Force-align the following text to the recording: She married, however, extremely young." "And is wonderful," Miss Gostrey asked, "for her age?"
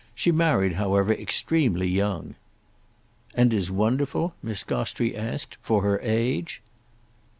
She 0.15 0.31
married, 0.31 0.77
however, 0.77 1.13
extremely 1.13 1.87
young." 1.87 2.33
"And 3.35 3.53
is 3.53 3.69
wonderful," 3.69 4.33
Miss 4.41 4.63
Gostrey 4.63 5.15
asked, 5.15 5.57
"for 5.61 5.83
her 5.83 5.99
age?" 6.01 6.63